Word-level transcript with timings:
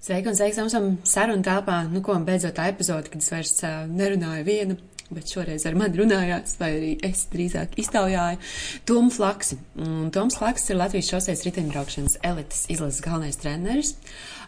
Sveiki 0.00 0.30
un 0.30 0.36
sveiks 0.36 0.56
esam 0.56 0.94
sarunu 1.04 1.44
telpā. 1.44 1.82
Nu, 1.92 2.00
ko 2.00 2.14
beidzot 2.24 2.54
tā 2.56 2.70
epizode, 2.70 3.10
kad 3.12 3.20
es 3.20 3.28
vairs 3.28 3.50
uh, 3.68 3.82
nerunāju 3.84 4.46
viena, 4.46 4.76
bet 5.12 5.28
šoreiz 5.28 5.66
ar 5.68 5.76
mani 5.76 6.00
runājāt, 6.00 6.54
vai 6.56 6.70
arī 6.78 6.94
es 7.04 7.26
drīzāk 7.28 7.76
iztaujāju 7.82 8.40
Tomu 8.88 9.12
Flaksi. 9.12 9.58
Un 9.84 10.08
Toms 10.14 10.38
Flaks 10.40 10.64
ir 10.72 10.80
Latvijas 10.80 11.10
šoseis 11.12 11.44
riteņbraukšanas 11.44 12.16
elites 12.30 12.64
izlases 12.72 13.04
galvenais 13.04 13.36
treneris. 13.42 13.92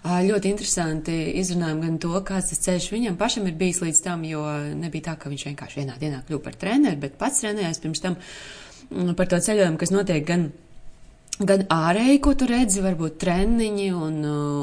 Uh, 0.00 0.22
ļoti 0.30 0.54
interesanti 0.54 1.18
izrunājam 1.42 1.84
gan 1.84 2.00
to, 2.06 2.14
kāds 2.32 2.48
tas 2.54 2.64
ceļš 2.70 2.88
viņam 2.96 3.20
pašam 3.20 3.52
ir 3.52 3.60
bijis 3.60 3.84
līdz 3.84 4.04
tam, 4.08 4.24
jo 4.24 4.46
nebija 4.72 5.10
tā, 5.10 5.18
ka 5.20 5.28
viņš 5.34 5.48
vienkārši 5.50 5.82
vienā 5.82 6.00
dienā 6.00 6.24
kļuva 6.24 6.46
par 6.48 6.56
treneri, 6.64 7.02
bet 7.04 7.20
pats 7.20 7.44
trenējās 7.44 7.84
pirms 7.84 8.06
tam 8.08 8.16
par 9.20 9.28
to 9.28 9.36
ceļojumu, 9.36 9.76
kas 9.84 9.92
notiek 9.92 10.24
gan 10.32 10.48
gan 11.40 11.64
ārēji, 11.72 12.18
ko 12.22 12.34
tu 12.38 12.46
redzi, 12.50 12.82
varbūt 12.84 13.16
treniņi 13.22 13.88
un, 13.96 14.18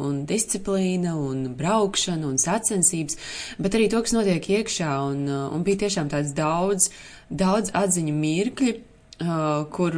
un 0.10 0.20
disciplīna 0.30 1.16
un 1.18 1.48
braukšana 1.58 2.28
un 2.30 2.38
sacensības, 2.42 3.18
bet 3.58 3.78
arī 3.78 3.90
to, 3.92 4.04
kas 4.06 4.14
notiek 4.16 4.52
iekšā 4.60 4.92
un, 5.08 5.26
un 5.30 5.66
bija 5.66 5.86
tiešām 5.86 6.12
tāds 6.14 6.36
daudz, 6.38 6.92
daudz 7.30 7.74
atziņu 7.78 8.16
mirkļi, 8.20 8.78
Uh, 9.20 9.66
kur 9.76 9.92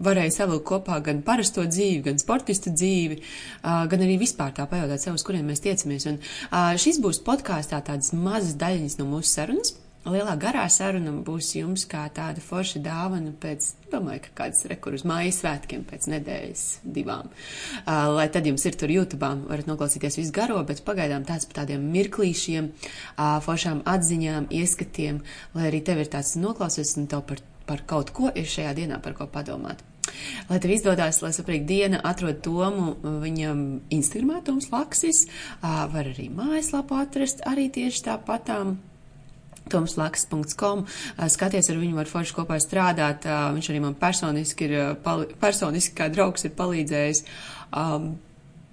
varēja 0.00 0.32
savilkt 0.32 0.64
kopā 0.64 0.94
gan 1.04 1.18
parasto 1.26 1.60
dzīvi, 1.68 1.98
gan 2.06 2.16
sportistu 2.16 2.70
dzīvi, 2.72 3.18
uh, 3.20 3.82
gan 3.84 4.00
arī 4.00 4.14
vispār 4.22 4.54
tā 4.56 4.64
pajautāt 4.64 5.02
sev, 5.02 5.18
uz 5.18 5.24
kuriem 5.28 5.44
mēs 5.52 5.60
tiecamies. 5.60 6.06
Un 6.08 6.16
uh, 6.16 6.70
šis 6.80 7.02
būs 7.04 7.20
podkāstā 7.26 7.82
tādas 7.84 8.14
mazas 8.16 8.56
daļiņas 8.62 8.96
no 9.02 9.10
mūsu 9.10 9.28
sarunas. 9.28 9.74
Lielā 10.02 10.32
garā 10.34 10.64
saruna 10.66 11.12
būs 11.22 11.52
jums 11.54 11.84
kā 11.86 12.02
tāda 12.10 12.42
forša 12.42 12.80
dāvana 12.82 13.30
pēc, 13.38 13.68
domāju, 13.92 14.24
ka 14.24 14.32
kāds 14.40 14.64
rekur 14.66 14.96
uz 14.96 15.04
mājas 15.06 15.38
svētkiem 15.38 15.84
pēc 15.86 16.08
nedēļas 16.10 16.64
divām. 16.82 17.30
Uh, 17.84 18.10
lai 18.16 18.26
tad 18.34 18.48
jums 18.50 18.66
ir 18.66 18.74
tur 18.80 18.90
YouTube, 18.90 19.30
varat 19.46 19.70
noklausīties 19.70 20.18
visu 20.18 20.34
garo, 20.34 20.58
bet 20.66 20.82
pagaidām 20.82 21.22
tāds 21.28 21.46
par 21.46 21.60
tādiem 21.60 21.86
mirklīšiem, 21.94 22.72
uh, 22.72 23.38
foršām 23.46 23.84
atziņām, 23.94 24.50
ieskatiem, 24.50 25.22
lai 25.54 25.70
arī 25.70 25.84
tev 25.86 26.02
ir 26.02 26.10
tāds 26.10 26.34
noklausies 26.34 26.96
un 26.98 27.06
tev 27.06 27.22
par, 27.30 27.46
par 27.70 27.86
kaut 27.86 28.10
ko 28.10 28.34
ir 28.34 28.50
šajā 28.50 28.74
dienā 28.82 28.98
par 29.06 29.14
ko 29.14 29.30
padomāt. 29.30 29.86
Lai 30.50 30.58
tev 30.58 30.74
izdodas, 30.74 31.22
lai 31.22 31.30
saprīt 31.30 31.62
diena, 31.68 32.02
atrod 32.02 32.42
Tomu 32.42 32.96
viņam 33.22 33.84
Instagramā, 33.94 34.42
Toms 34.42 34.72
Laksis, 34.74 35.28
uh, 35.60 35.84
var 35.94 36.10
arī 36.10 36.26
mājaslapu 36.34 36.98
atrast, 36.98 37.46
arī 37.46 37.70
tieši 37.70 38.10
tāpatām 38.10 38.80
tomslaks.com. 39.72 40.84
Skaties, 41.34 41.70
ar 41.72 41.80
viņu 41.80 42.00
var 42.00 42.10
forši 42.10 42.36
kopā 42.36 42.58
strādāt. 42.62 43.26
Viņš 43.26 43.70
arī 43.72 43.80
man 43.84 43.96
personiski 43.98 44.68
ir, 44.68 44.76
personiski 45.42 45.96
kā 45.98 46.10
draugs 46.12 46.46
ir 46.48 46.54
palīdzējis. 46.58 47.24
Um, 47.72 48.12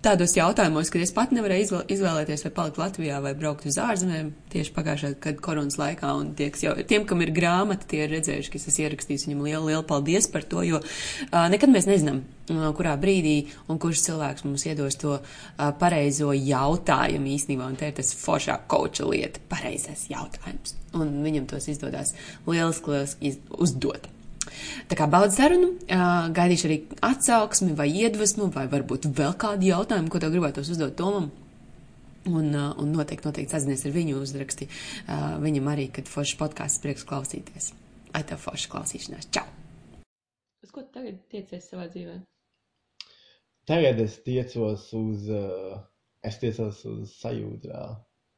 tādos 0.04 0.34
jautājumos, 0.38 0.90
kad 0.92 1.04
es 1.04 1.12
pat 1.16 1.34
nevarēju 1.36 1.82
izvēlēties, 1.92 2.46
vai 2.46 2.52
palikt 2.56 2.80
Latvijā 2.80 3.20
vai 3.24 3.34
braukt 3.38 3.68
uz 3.70 3.78
ārzemēm, 3.82 4.32
tieši 4.54 4.74
pagājušā 4.76 5.12
gada 5.24 5.44
koronas 5.44 5.80
laikā, 5.80 6.12
tieks 6.40 6.64
jau, 6.64 6.76
tiem, 6.88 7.06
kam 7.10 7.24
ir 7.26 7.34
grāmata, 7.36 7.88
tie 7.90 8.06
ir 8.06 8.14
redzējuši, 8.16 8.52
ka 8.52 8.60
es 8.60 8.68
esmu 8.72 8.86
ierakstījis 8.86 9.26
viņam 9.28 9.46
lielu, 9.48 9.64
lielu 9.72 9.86
paldies 9.90 10.30
par 10.32 10.46
to, 10.48 10.64
jo 10.68 10.82
uh, 10.82 11.40
nekad 11.52 11.74
mēs 11.74 11.90
nezinām, 11.90 12.22
uh, 12.24 12.70
kurā 12.78 12.96
brīdī 13.02 13.38
un 13.68 13.82
kurš 13.82 14.06
cilvēks 14.08 14.48
mums 14.48 14.68
iedos 14.70 15.00
to 15.02 15.18
uh, 15.18 15.72
pareizo 15.82 16.32
jautājumu 16.36 17.34
īstenībā, 17.36 17.68
un 17.68 17.80
te 17.80 17.92
ir 17.92 17.98
tas 18.00 18.14
foršā 18.20 18.62
koča 18.72 19.10
lieta, 19.10 19.44
pareizais 19.52 20.08
jautājums, 20.12 20.78
un 20.96 21.20
viņam 21.26 21.50
tos 21.52 21.68
izdodas 21.72 22.16
lieliski, 22.48 22.96
lieliski 22.96 23.36
uzdot. 23.60 24.08
Tā 24.90 24.98
kā 25.00 25.08
baudu 25.12 25.36
sarunu, 25.36 25.74
gaidīšu 26.36 26.70
arī 26.70 26.80
atsauksmi 27.06 27.76
vai 27.78 27.90
iedvesmu, 28.06 28.50
vai 28.56 28.66
varbūt 28.72 29.10
vēl 29.18 29.36
kādu 29.40 29.70
jautājumu, 29.70 30.12
ko 30.12 30.22
tev 30.24 30.34
gribētos 30.36 30.72
uzdot 30.74 30.98
Tomam. 31.00 31.30
Un, 32.30 32.52
un 32.54 32.90
noteikti, 32.94 33.26
noteikti 33.26 33.56
sazinies 33.56 33.86
ar 33.88 33.94
viņu 33.96 34.18
uzraksti. 34.20 34.68
Viņam 35.46 35.70
arī, 35.72 35.88
kad 35.96 36.10
foršs 36.12 36.36
podkāsts 36.42 36.82
prieks 36.84 37.08
klausīties. 37.08 37.72
Ai, 38.12 38.26
tev 38.28 38.42
forša 38.44 38.70
klausīšanās. 38.74 39.30
Čau! 39.34 39.46
Uz 40.66 40.74
ko 40.76 40.84
tu 40.84 40.92
tagad 40.98 41.22
tiecies 41.32 41.70
savā 41.72 41.88
dzīvē? 41.90 42.20
Tagad 43.70 44.02
es 44.04 44.18
tiecos 44.26 44.88
uz, 44.98 45.30
es 46.26 46.40
tiecos 46.42 46.84
uz 46.90 47.16
sajūtu. 47.22 47.72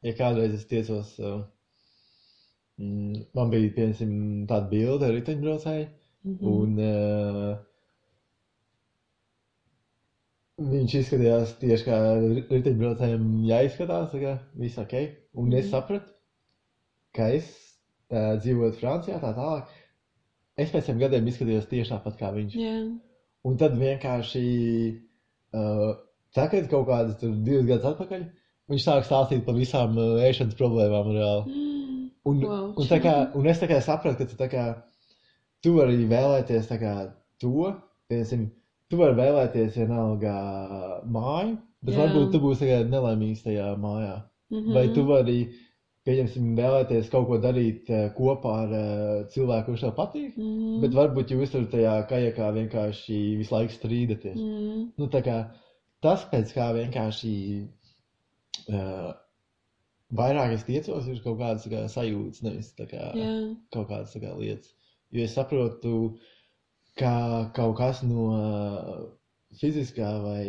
Ja 0.05 0.13
kādreiz 0.17 0.53
es 0.57 0.67
tiecos, 0.69 1.16
man 2.77 3.51
bija, 3.53 3.73
piemēram, 3.77 4.13
tāda 4.50 4.69
bilde 4.71 5.07
ar 5.09 5.16
riteņbraucēju, 5.17 5.88
Mm 6.23 6.37
-hmm. 6.37 6.47
Un 6.47 6.79
uh, 6.79 7.57
viņš 10.71 10.95
izskatījās 10.99 11.53
tieši 11.61 11.87
kā 11.87 11.99
riteņbraucējiem 12.51 13.29
jāizskatās, 13.49 14.11
kā 14.23 14.33
viss 14.53 14.77
ok. 14.77 14.93
Un 15.33 15.45
mm 15.45 15.51
-hmm. 15.51 15.57
es 15.59 15.65
mhm. 15.65 15.71
sapratu, 15.71 16.11
ka 17.15 17.29
es 17.29 17.47
uh, 18.11 18.35
dzīvoju 18.41 18.77
Francijā 18.81 19.21
tā 19.21 19.33
tālāk. 19.37 19.63
Es 20.57 20.71
pēc 20.71 20.85
tam 20.85 20.99
gadiem 20.99 21.27
izskatījos 21.27 21.69
tieši 21.71 21.91
tāpat 21.93 22.19
kā 22.19 22.31
viņš. 22.35 22.55
Yeah. 22.55 22.91
Un 23.43 23.57
tad 23.57 23.77
vienkārši, 23.79 24.45
uh, 25.57 25.95
tagad 26.35 26.69
kaut 26.69 26.88
kādas 26.88 27.17
divas 27.21 27.65
gadus 27.65 27.85
atpakaļ, 27.93 28.25
viņš 28.69 28.83
sāk 28.85 29.07
stāstīt 29.07 29.45
par 29.45 29.55
visām 29.55 29.97
uh, 29.97 30.21
ēšanas 30.21 30.59
problēmām 30.59 31.13
reāli. 31.15 31.45
Mm. 31.47 31.67
Un, 32.29 32.38
wow. 32.45 32.67
un, 32.77 32.85
kā, 33.01 33.31
un 33.33 33.47
es 33.49 33.57
tā 33.57 33.65
kā 33.65 33.79
sapratu, 33.81 34.19
ka 34.19 34.25
tu 34.29 34.35
tā 34.38 34.45
kā 34.45 34.65
tu 35.66 35.75
vari 35.77 36.05
vēlēties 36.09 36.69
kā, 36.81 36.94
to, 37.41 37.72
piemēram, 38.11 38.45
tu 38.91 38.99
vari 38.99 39.17
vēlēties 39.19 39.77
vienalga 39.79 40.35
māju, 41.07 41.57
bet 41.85 41.95
Jā. 41.95 42.05
varbūt 42.05 42.31
tu 42.33 42.41
būsi 42.44 42.69
nelaimīgs 42.91 43.45
tajā 43.45 43.73
mājā. 43.81 44.16
Mm 44.51 44.57
-hmm. 44.57 44.73
Vai 44.75 44.85
tu 44.95 45.05
vari, 45.07 45.38
pieņemsim, 46.07 46.51
vēlēties 46.57 47.09
kaut 47.13 47.27
ko 47.29 47.38
darīt 47.39 47.89
uh, 47.89 48.09
kopā 48.17 48.55
ar 48.66 48.73
uh, 48.75 49.27
cilvēku, 49.31 49.71
kurš 49.71 49.85
tev 49.85 49.95
patīk, 49.95 50.35
mm 50.35 50.44
-hmm. 50.44 50.81
bet 50.81 50.97
varbūt 51.00 51.31
jūs 51.35 51.51
tur 51.51 51.67
tajā 51.71 51.95
kajakā 52.09 52.51
vienkārši 52.57 53.19
visu 53.38 53.55
laiku 53.55 53.73
strīdaties. 53.73 54.35
Mm 54.35 54.59
-hmm. 54.59 54.88
nu, 54.97 55.07
kā, 55.07 55.39
tas 56.01 56.27
pēc 56.31 56.53
kā 56.57 56.73
vienkārši. 56.73 57.67
Uh, 58.67 59.13
vairāk 60.11 60.53
es 60.53 60.63
tiecos, 60.67 61.07
ir 61.07 61.21
kaut 61.23 61.39
kādas 61.39 61.67
kā, 61.71 61.88
sajūtas, 61.88 62.44
nevis 62.44 62.73
kā, 62.77 63.16
yeah. 63.16 63.55
kaut 63.71 63.88
kādas 63.89 64.16
kā, 64.16 64.38
lietas. 64.38 64.73
Jo 65.11 65.23
es 65.27 65.35
saprotu, 65.35 65.95
ka 66.99 67.13
kaut 67.55 67.77
kas 67.77 68.03
no 68.07 68.27
fiziskā 69.59 70.11
vai 70.23 70.44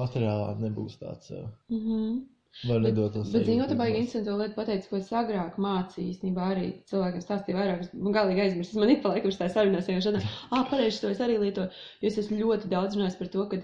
materiālā 0.00 0.56
nebūs 0.60 0.98
tāds. 1.02 1.30
Mm 1.72 1.80
-hmm. 1.84 2.24
Var 2.64 2.80
nedot 2.80 3.12
to 3.12 3.22
savu. 3.24 3.36
Bet, 3.36 3.48
zinot, 3.50 3.68
tā 3.68 3.76
baigi 3.76 3.98
interesantu 4.00 4.36
lietu 4.40 4.56
pateicu, 4.56 4.88
ko 4.88 4.98
es 5.00 5.10
agrāk 5.12 5.58
mācīju, 5.60 6.12
īstenībā 6.14 6.46
arī 6.54 6.68
cilvēkiem 6.88 7.24
stāstīju 7.24 7.58
vairāk, 7.58 7.82
es 7.84 7.90
galīgi 8.16 8.44
aizmirsu, 8.46 8.78
man 8.80 8.92
ik 8.94 9.02
pa 9.02 9.12
laikam 9.12 9.34
šitā 9.34 9.50
sarunās, 9.52 9.90
jo 9.92 10.04
šodien, 10.06 10.24
ah, 10.48 10.62
pareizi, 10.70 11.02
to 11.02 11.10
es 11.12 11.20
arī 11.24 11.36
lietoju, 11.42 11.68
jo 12.00 12.12
es 12.12 12.16
esmu 12.22 12.38
ļoti 12.40 12.70
daudz 12.72 12.96
runājis 12.96 13.18
par 13.20 13.30
to, 13.34 13.44
ka 13.50 13.60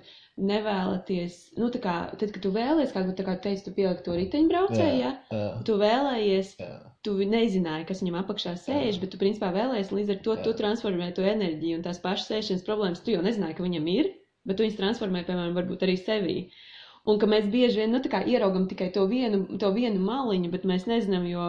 nevēlaties, 0.53 1.38
nu, 1.60 1.69
tā 1.72 1.80
kā, 1.84 1.94
tad, 2.20 2.34
kad 2.34 2.44
tu 2.44 2.53
vēlējies, 2.53 2.92
kā, 2.92 3.04
tā 3.16 3.26
kā 3.26 3.36
tu 3.36 3.47
teici, 3.48 3.64
tu 3.66 3.75
pieliki 3.76 4.04
to 4.06 4.16
riteņbraucēju, 4.16 5.00
ja? 5.00 5.12
jā. 5.28 5.48
tu 5.69 5.76
vēlējies, 5.80 6.54
jā. 6.60 6.70
tu 7.04 7.16
nezināji, 7.20 7.88
kas 7.88 8.00
viņam 8.04 8.19
apakšā 8.22 8.54
sēž, 8.60 8.97
jā. 8.97 9.00
bet 9.03 9.12
tu, 9.12 9.20
principā, 9.20 9.53
vēlējies, 9.56 9.92
līdz 9.92 10.14
ar 10.14 10.22
to 10.24 10.36
jā. 10.38 10.44
tu 10.47 10.54
transformē 10.60 11.10
to 11.16 11.24
enerģiju 11.28 11.80
un 11.80 11.84
tās 11.84 12.00
pašas 12.04 12.32
sēšanas 12.32 12.64
problēmas, 12.69 13.04
tu 13.04 13.12
jau 13.12 13.24
nezināji, 13.24 13.59
ka 13.59 13.66
viņam 13.66 13.91
ir, 13.92 14.12
bet 14.48 14.56
tu 14.56 14.64
viņas 14.64 14.80
transformē, 14.80 15.24
piemēram, 15.28 15.56
varbūt 15.59 15.84
arī 15.84 15.98
sevī. 16.00 16.38
Un 17.11 17.19
ka 17.19 17.27
mēs 17.27 17.49
bieži 17.51 17.81
vien, 17.83 17.91
nu, 17.91 17.99
ieraugam 18.31 18.69
tikai 18.71 18.93
to 18.95 19.09
vienu, 19.11 19.43
to 19.59 19.73
vienu 19.75 19.99
maliņu, 20.07 20.53
bet 20.53 20.67
mēs 20.71 20.87
nezinām, 20.87 21.27
jo, 21.27 21.47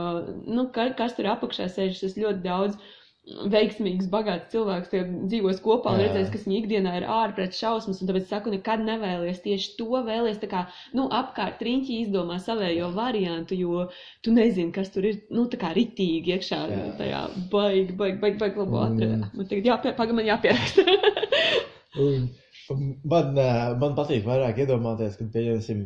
nu, 0.50 0.66
kas 0.74 1.14
tur 1.14 1.30
apakšā 1.36 1.69
sēž, 1.69 2.00
tas 2.02 2.18
ļoti 2.18 2.41
daudz 2.46 2.80
veiksmīgs, 3.24 4.09
bagāts 4.12 4.50
cilvēks, 4.52 4.90
tie 4.91 5.03
dzīvos 5.06 5.62
kopā 5.64 5.94
un 5.94 6.02
redzēs, 6.02 6.31
kas 6.34 6.44
viņa 6.44 6.58
ikdienā 6.58 6.96
ir 6.97 7.06
ārprāt 7.08 7.56
šausmas, 7.56 8.02
un 8.02 8.09
tāpēc 8.09 8.28
saku, 8.28 8.52
nekad 8.52 8.84
nevēlies 8.84 9.40
tieši 9.46 9.78
to 9.78 10.02
vēlies, 10.09 10.41
tā 10.41 10.50
kā, 10.52 10.66
nu, 10.97 11.06
apkārt 11.22 11.64
riņķi 11.64 12.02
izdomā 12.02 12.41
savējo 12.44 12.91
variantu, 12.97 13.56
jo 13.56 13.88
tu 14.26 14.35
nezini, 14.35 14.73
kas 14.76 14.91
tur 14.91 15.08
ir, 15.08 15.22
nu, 15.32 15.47
ritīgi 15.79 16.35
iekšā 16.35 16.64
Jā. 16.73 16.85
tajā 16.99 17.26
baigi, 17.53 17.96
baigi, 17.96 18.20
baigi, 18.26 18.40
baigi 18.44 18.66
labo 18.66 18.84
atrada. 18.90 19.32
Man 19.32 19.52
tagad 19.53 19.72
jāpie, 19.72 19.97
paga 20.02 20.20
man 20.20 20.32
jāpieraksta. 20.34 20.88
man, 22.69 23.33
man 23.81 23.97
patīk 23.97 24.25
vairāk 24.27 24.63
iedomāties, 24.63 25.17
kad, 25.19 25.31
pieņemsim, 25.33 25.83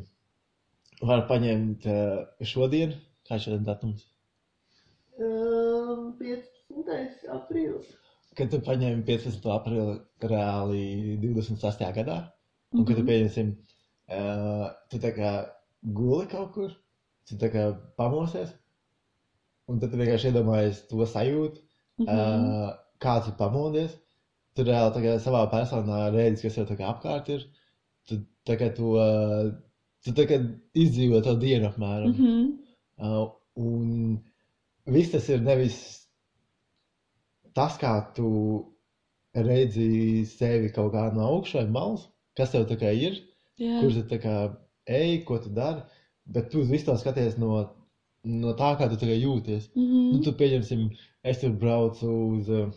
var 1.07 1.25
paņemt 1.29 1.87
šodien, 2.41 2.93
kā 3.27 3.39
šodien 3.41 3.65
datums? 3.67 4.05
Um, 5.17 6.13
15. 6.19 6.57
15. 6.87 7.27
aprīlis. 7.33 7.91
Kad 8.37 8.51
tu 8.53 8.59
paņēmi 8.63 9.03
15. 9.07 9.45
aprīli 9.53 9.95
reāli 10.31 11.17
28. 11.23 11.91
gadā, 11.95 12.17
un 12.73 12.79
mm 12.79 12.83
-hmm. 12.83 12.87
kad 12.87 12.99
tu 12.99 13.05
pieņemsim, 13.09 13.53
uh, 14.17 14.65
tu 14.91 14.99
tā 15.05 15.13
kā 15.15 15.31
guli 15.99 16.27
kaut 16.33 16.51
kur, 16.53 16.75
tu 17.27 17.35
tā 17.35 17.49
kā 17.53 17.63
pamosies, 17.97 18.53
un 19.67 19.79
tad 19.79 19.91
tu 19.91 19.97
vienkārši 19.97 20.31
iedomājies 20.31 20.83
to 20.89 21.05
sajūtu, 21.05 21.61
mm 21.97 22.05
-hmm. 22.05 22.45
uh, 22.51 22.75
kā 22.99 23.15
tu 23.25 23.31
pamodies, 23.37 23.97
tu 24.57 24.65
reāli 24.67 25.05
kā 25.05 25.15
savā 25.21 25.45
personā 25.53 26.07
redzi, 26.15 26.49
kas 26.49 26.73
kā 26.73 26.89
apkārt 26.89 27.29
ir, 27.35 27.47
tu 28.09 28.19
kā 28.47 28.73
to 28.75 28.91
tu 30.07 30.13
tagad 30.15 30.47
izdzīvo 30.77 31.21
to 31.25 31.35
dienu 31.41 31.67
apmēram. 31.69 32.13
Mm 32.13 32.25
-hmm. 32.25 32.45
uh, 33.03 33.29
un 33.55 34.19
viss 34.85 35.11
tas 35.11 35.29
ir 35.29 35.41
nevis 35.41 35.77
tas, 37.53 37.77
kā 37.81 37.93
tu 38.15 38.29
redzi 39.33 40.25
sevi 40.25 40.71
kaut 40.73 40.93
kā 40.93 41.09
no 41.13 41.25
augšas 41.33 41.63
vai 41.63 41.71
malas, 41.79 42.07
kas 42.37 42.51
tev 42.51 42.67
tā 42.69 42.77
kā 42.77 42.93
ir, 42.93 43.19
Jā. 43.59 43.81
kur 43.81 43.91
tu 44.09 44.19
kā 44.27 44.35
ej, 44.85 45.23
ko 45.25 45.39
tu 45.43 45.49
dari, 45.49 45.81
bet 46.25 46.51
tu 46.51 46.63
visu 46.63 46.85
to 46.85 46.97
skaties 46.97 47.37
no, 47.37 47.49
no 48.23 48.53
tā, 48.53 48.75
kā 48.79 48.89
tu 48.89 48.95
tagad 48.95 49.17
jūties. 49.17 49.69
Mm 49.75 49.83
-hmm. 49.83 50.11
Nu, 50.13 50.21
tu 50.23 50.31
pieņemsim, 50.31 50.89
es 51.23 51.39
tur 51.39 51.51
braucu 51.51 52.07
uz, 52.07 52.49
uh, 52.49 52.69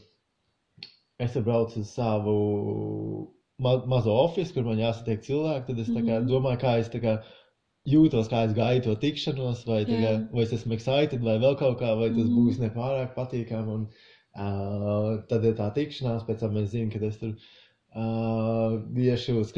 es 1.20 1.34
tur 1.36 1.44
braucu 1.46 1.80
uz 1.82 1.92
savu 1.96 2.36
ma 3.60 3.74
mazo 3.92 4.14
ofisu, 4.24 4.54
kur 4.56 4.64
man 4.70 4.80
jāsatiek 4.80 5.20
cilvēki, 5.26 5.66
tad 5.68 5.78
es 5.82 5.88
kā 5.92 6.02
Mhm. 6.02 6.28
domāju, 6.30 6.60
kā 6.62 6.78
es 6.80 6.88
kā 6.88 7.20
jūtos, 7.88 8.28
kā 8.32 8.44
es 8.46 8.54
gāju 8.56 8.82
to 8.86 8.94
tikšanos, 8.96 9.66
vai, 9.68 9.84
kā, 9.84 9.98
Jā. 10.00 10.14
vai 10.32 10.42
es 10.42 10.52
esmu 10.52 10.72
excited, 10.76 11.20
vai 11.22 11.38
vēl 11.38 11.56
kaut 11.58 11.78
kā, 11.80 11.94
vai 11.98 12.08
tas 12.10 12.28
Mhm. 12.28 12.36
būs 12.38 12.60
nepārāk 12.60 13.14
patīkami. 13.14 13.68
Un, 13.74 13.88
uh, 14.36 15.22
tad 15.28 15.44
ir 15.44 15.54
tā 15.54 15.68
tikšanās, 15.74 16.26
pēc 16.26 16.38
tam 16.40 16.56
es 16.56 16.70
zinu, 16.72 16.90
ka 16.92 17.04
es 17.06 17.18
tur 17.18 17.36
uh, 17.96 18.78
iešu 18.94 19.40
uz 19.40 19.52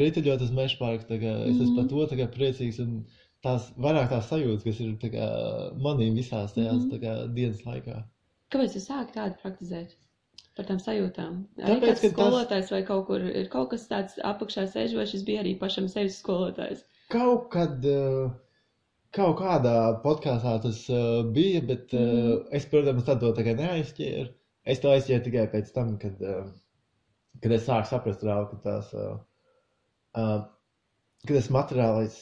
meža 0.51 0.77
parku. 0.79 1.13
Es 1.13 1.57
esmu 1.61 1.75
Mhm. 1.75 1.75
par 1.75 1.87
to 1.87 2.15
tā 2.15 2.19
kā 2.19 2.27
priecīgs. 2.33 2.79
Un 2.79 3.05
tās 3.43 3.71
vairāk 3.77 4.09
tās 4.09 4.29
sajūtas, 4.31 4.63
kas 4.63 4.79
ir 4.79 4.95
kā, 5.11 5.27
manī 5.77 6.09
visās 6.15 6.55
tajās 6.55 6.83
Mhm. 6.87 6.91
tā 6.91 6.99
kā, 6.99 7.33
dienas 7.33 7.61
laikā. 7.63 8.03
Kāpēc 8.51 8.73
tu 8.73 8.79
sāki 8.79 9.13
tādu 9.13 9.35
praktizēt? 9.43 9.95
Par 10.55 10.65
tām 10.69 10.77
sajūtām. 10.77 11.37
Arī 11.57 11.75
Tāpēc, 11.79 11.87
kāds 11.89 12.01
ka 12.01 12.07
tas- 12.07 12.13
skolotājs 12.13 12.71
vai 12.71 12.81
kaut 12.85 13.07
kur 13.07 13.23
ir 13.25 13.47
kaut 13.49 13.69
kas 13.71 13.87
tāds 13.89 14.19
apakšā 14.21 14.67
sēž, 14.69 14.95
vai 14.99 15.05
šis 15.09 15.23
bija 15.25 15.41
arī 15.41 15.55
pašam 15.59 15.87
sevis 15.89 16.19
skolotājs? 16.21 16.83
Kaut 17.09 17.47
kad, 17.55 17.83
uh, 17.85 18.29
kaut 19.17 19.37
kādā 19.39 19.73
podkāstā 20.03 20.61
tas 20.61 20.83
uh, 20.93 21.23
bija, 21.33 21.61
bet 21.61 21.93
uh, 21.93 21.99
Mhm. 22.01 22.47
es, 22.59 22.65
protams, 22.65 23.03
tad 23.05 23.19
to 23.19 23.33
kā 23.33 23.55
neaizķēru. 23.57 24.29
Es 24.65 24.79
to 24.79 24.87
aizķēru 24.93 25.23
tikai 25.25 25.47
pēc 25.51 25.73
tam, 25.73 25.97
kad, 25.97 26.21
kad 27.41 27.51
es 27.51 27.65
sāku 27.67 27.89
saprast, 27.89 28.21
reāli, 28.23 28.49
ka 28.51 28.57
tās, 28.63 28.93
uh, 28.93 29.17
uh, 30.15 30.45
ka 31.27 31.33
tas 31.33 31.49
materiālais 31.49 32.15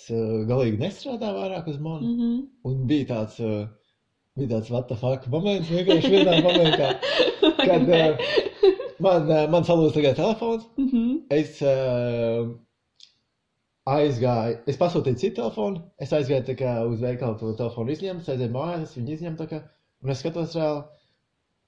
galīgi 0.50 0.80
nestrādā 0.80 1.30
vairāk 1.36 1.68
uz 1.68 1.78
mani. 1.80 2.08
Mm 2.08 2.20
-hmm. 2.22 2.48
Un 2.64 2.88
bija 2.88 3.06
tāds, 3.12 3.40
bija 4.42 4.56
tāds 4.56 4.72
what 4.74 4.90
the 4.92 4.98
fuck 5.00 5.28
moments, 5.34 5.70
vienkārši 5.72 6.12
vienā 6.16 6.40
momentā, 6.46 6.92
kad 7.68 7.88
uh, 7.88 8.26
man, 9.00 9.30
uh, 9.30 9.46
man 9.54 9.68
salūz 9.68 9.96
tagad 9.98 10.20
telefons. 10.20 10.68
mm 10.78 10.90
-hmm. 10.92 11.20
Es 11.30 11.62
uh, 11.62 12.50
aizgāju, 13.90 14.58
es 14.68 14.78
pasūtīju 14.78 15.18
citu 15.18 15.36
telefonu. 15.42 15.82
Es 15.98 16.12
aizgāju 16.14 16.58
kā 16.58 16.74
uz 16.88 17.00
veikalu 17.02 17.38
to 17.40 17.54
telefonu 17.54 17.92
izņemt, 17.92 18.28
aizgāju 18.28 18.56
mājās, 18.58 18.98
viņu 18.98 19.14
izņemt. 19.18 19.48
kā, 19.50 19.62
Un 20.04 20.10
es 20.10 20.22
skatos, 20.24 20.56
reāli, 20.58 20.82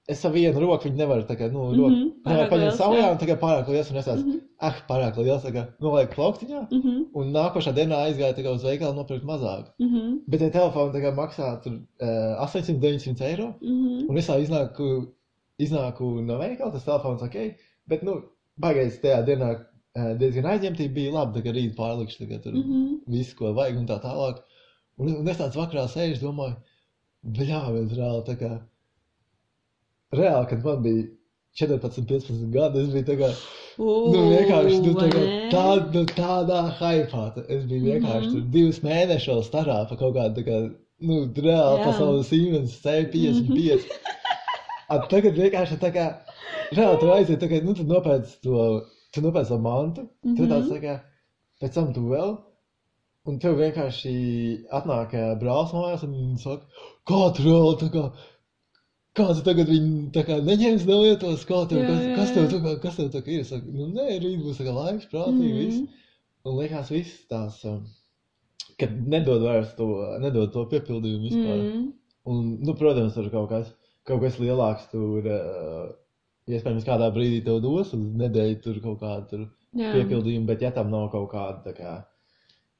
es 0.08 0.20
savu 0.20 0.34
vienu 0.34 0.60
roku 0.60 0.88
viņu 0.88 0.98
nevaru, 1.00 1.24
tā 1.28 1.36
kā, 1.38 1.50
nu, 1.52 1.70
Mhm, 1.70 1.80
roku, 1.80 1.90
nevaru 1.96 2.24
pārāk 2.26 2.50
paņemt 2.50 2.76
savā, 2.78 3.04
un 3.12 3.18
kā 3.30 3.36
pārāk 3.40 3.68
liels, 3.72 3.90
un 3.90 3.96
es 3.96 4.06
tāds, 4.06 4.24
Mhm. 4.24 4.40
ah, 4.60 4.74
pārāk 4.88 5.16
liels, 5.16 5.44
tā 5.44 5.52
kā, 5.54 5.62
nolieku 5.80 6.14
plauktiņā. 6.14 6.60
Mm 6.70 6.80
-hmm. 6.82 7.04
Un 7.14 7.32
nākošā 7.32 7.72
dienā 7.72 7.96
aizgāju 8.06 8.34
tā 8.36 8.44
kā 8.44 8.54
uz 8.54 8.64
veikalu 8.64 8.94
nopirkt 8.94 9.24
mazāk. 9.24 9.64
Mm 9.78 9.88
-hmm. 9.88 10.18
Bet 10.28 10.40
tie 10.40 10.50
telefoni 10.50 10.92
tā 10.92 11.00
kā 11.04 11.14
maksā 11.14 11.62
tur 11.62 11.72
uh, 11.72 12.44
800, 12.44 12.80
900 12.80 13.20
eiro. 13.24 13.54
Mm 13.62 13.68
-hmm. 13.70 14.08
Un 14.10 14.18
es 14.18 14.28
tā 14.28 14.40
iznāku, 14.40 15.06
iznāku 15.58 16.20
no 16.26 16.38
veikala, 16.38 16.72
tas 16.72 16.84
telefons 16.84 17.22
ok, 17.22 17.36
bet, 17.86 18.02
nu, 18.02 18.22
baigais 18.60 19.00
tajā 19.00 19.24
dienā 19.24 19.50
eh, 19.96 20.14
diezgan 20.18 20.44
aizņemtība 20.44 20.94
bija 20.94 21.12
labi, 21.12 21.38
tā 21.38 21.44
kā 21.44 21.52
rīt 21.54 21.74
pārlikšu, 21.76 22.20
tā 22.22 22.28
kā 22.28 22.42
tur 22.42 22.52
Mm 22.52 22.62
-hmm. 22.62 22.98
visu, 23.06 23.36
ko 23.36 23.52
vajag 23.52 23.78
un 23.78 23.86
tā 23.86 24.00
tālāk. 24.02 24.36
Un, 24.98 25.16
un 25.16 25.28
es 25.28 25.38
tāds 25.38 25.56
vakarā 25.56 25.86
sēžu, 25.88 26.20
domāju, 26.20 26.56
bļā, 27.24 27.72
viens 27.72 27.92
reāli 27.92 28.24
tā 28.26 28.36
kā, 28.36 28.60
reāli, 30.18 30.48
kad 30.50 30.64
man 30.64 30.82
bija 30.82 31.04
14, 31.60 32.06
15 32.10 32.50
gadi, 32.54 32.80
es 32.82 32.88
biju 32.94 33.18
kā, 33.20 33.28
nu, 33.78 34.22
vienkārši, 34.32 34.78
nu, 34.86 34.94
tā 34.98 35.08
kā, 35.12 35.20
tā, 35.52 35.66
nu, 35.94 36.04
tādā 36.16 36.62
tā- 36.80 37.44
es 37.48 37.64
biju 37.70 37.84
vienkārši 37.92 38.26
Mhm. 38.26 38.32
tur 38.32 38.40
divus 38.56 38.80
mēnešus 38.80 39.28
vēl 39.30 39.44
starā 39.50 39.78
pa 39.88 39.96
kaut 39.96 40.14
kādu, 40.16 40.44
kā, 40.48 40.58
nu, 41.00 41.20
reāli 41.36 41.78
Jā. 41.78 41.84
pasaules 41.84 42.26
Siemens 42.28 42.80
C55. 42.82 43.44
Mhm. 43.44 44.00
A, 44.90 44.98
tagad 45.08 45.34
vienkārši 45.38 45.78
tā 45.80 45.90
kā, 45.94 46.08
reāli 46.76 47.00
tu 47.00 47.06
aiziet, 47.12 47.40
tā 47.40 47.48
kā, 47.48 47.62
nu, 47.64 47.72
tu 47.74 47.84
nopēc 47.84 48.34
to, 48.42 48.82
tu 49.14 49.20
nopēc 49.24 49.48
to 49.48 49.58
mantu, 49.58 50.08
tu 50.22 50.42
Mhm. 50.42 50.50
tāds, 50.50 50.68
tā 50.74 50.80
kā, 50.82 51.00
pēc 51.62 51.72
tam 51.74 51.92
tu 51.94 52.00
vēl, 52.10 52.36
un 53.26 53.38
tev 53.38 53.56
vienkārši 53.56 54.14
atnāk 54.70 55.14
ā, 55.16 55.38
brālis 55.40 55.72
mājās 55.72 56.02
un 56.04 56.36
saka, 56.36 56.66
kā 57.08 57.34
tu 57.34 57.42
reāli, 57.46 57.78
tā 57.80 57.88
kā, 57.94 58.12
kā 59.14 59.26
tu 59.36 59.42
tagad 59.46 59.68
viņu, 59.70 60.10
tā 60.14 60.24
kā, 60.26 60.38
neņems 60.46 60.86
nelietos, 60.88 61.44
kā 61.48 61.60
tev, 61.70 61.82
Jā, 61.82 61.88
kas, 61.90 62.00
jā, 62.04 62.14
kas 62.18 62.32
tev, 62.34 62.44
jā. 62.46 62.50
tā 62.54 62.60
kā, 62.64 62.72
kas 62.82 62.96
tev 62.98 63.10
tā 63.14 63.20
kā 63.26 63.34
ir, 63.36 63.42
es 63.44 63.52
saku, 63.54 63.70
nu, 63.74 63.88
nē, 63.94 64.06
rīt 64.22 64.40
būs, 64.42 64.58
tā 64.60 64.66
kā, 64.66 64.74
laiks, 64.74 65.06
prātīgi, 65.12 65.50
Mhm. 65.52 65.60
viss, 65.60 66.08
un 66.44 66.58
liekas, 66.58 66.90
viss 66.90 67.20
tās, 67.30 67.60
um, 67.70 67.84
kad 68.78 68.94
nedod 69.08 69.42
vairs 69.46 69.74
to, 69.78 69.86
nedod 70.20 70.52
to 70.52 70.64
piepildījumu 70.72 71.28
vispār. 71.28 71.60
Mm. 71.62 71.92
Un, 72.26 72.58
nu, 72.64 72.74
protams, 72.74 73.14
tur 73.14 73.28
kaut 73.30 73.48
kas, 73.50 73.68
kaut 74.08 74.20
kas 74.24 74.38
lielāks 74.40 74.88
tur, 74.90 75.26
uh, 75.28 75.92
iespējams, 76.48 76.84
kādā 76.84 77.10
brīdī 77.14 77.42
tev 77.44 77.60
dos 77.64 77.92
uz 77.94 78.00
nedēļu 78.00 78.58
tur 78.64 78.80
kaut 78.84 78.98
kādu 79.00 79.28
tur 79.30 79.44
Jā. 79.78 79.92
piepildījumu, 79.94 80.46
bet 80.46 80.62
ja 80.62 80.70
tam 80.74 80.90
nav 80.90 81.10
kaut 81.12 81.30
kāda, 81.32 81.62
tā 81.64 81.72
kā, 81.76 81.94